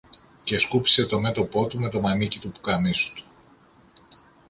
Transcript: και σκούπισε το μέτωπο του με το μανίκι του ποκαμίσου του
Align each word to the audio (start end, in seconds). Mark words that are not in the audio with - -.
και 0.43 0.57
σκούπισε 0.57 1.05
το 1.05 1.19
μέτωπο 1.19 1.67
του 1.67 1.79
με 1.79 1.89
το 1.89 1.99
μανίκι 2.01 2.39
του 2.39 2.51
ποκαμίσου 2.51 3.13
του 3.13 3.23